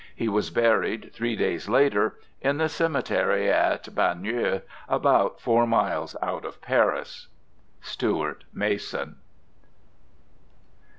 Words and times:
He 0.15 0.27
was 0.27 0.49
buried, 0.49 1.11
three 1.13 1.35
days 1.35 1.69
later, 1.69 2.17
in 2.41 2.57
the 2.57 2.69
cemetery 2.69 3.51
at 3.51 3.93
Bagneux, 3.93 4.61
about 4.89 5.39
four 5.39 5.67
miles 5.67 6.15
out 6.23 6.43
of 6.43 6.59
Paris. 6.59 7.27
STUART 7.83 8.45
MASON. 8.51 9.17